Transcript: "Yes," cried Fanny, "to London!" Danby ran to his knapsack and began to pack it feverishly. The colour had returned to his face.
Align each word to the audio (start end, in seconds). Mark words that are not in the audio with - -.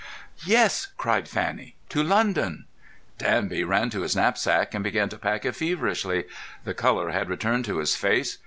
"Yes," 0.47 0.87
cried 0.97 1.27
Fanny, 1.27 1.75
"to 1.89 2.01
London!" 2.01 2.65
Danby 3.19 3.63
ran 3.63 3.91
to 3.91 4.01
his 4.01 4.15
knapsack 4.15 4.73
and 4.73 4.83
began 4.83 5.09
to 5.09 5.17
pack 5.19 5.45
it 5.45 5.55
feverishly. 5.55 6.23
The 6.63 6.73
colour 6.73 7.11
had 7.11 7.29
returned 7.29 7.65
to 7.65 7.77
his 7.77 7.95
face. 7.95 8.39